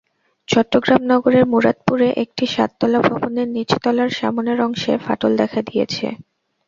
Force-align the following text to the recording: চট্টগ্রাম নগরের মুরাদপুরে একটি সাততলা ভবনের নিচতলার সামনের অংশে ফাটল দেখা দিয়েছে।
চট্টগ্রাম 0.47 1.01
নগরের 1.11 1.45
মুরাদপুরে 1.45 2.07
একটি 2.23 2.45
সাততলা 2.47 2.99
ভবনের 3.07 3.47
নিচতলার 3.49 4.09
সামনের 4.19 4.59
অংশে 4.61 4.91
ফাটল 4.97 5.31
দেখা 5.37 5.59
দিয়েছে। 5.61 6.07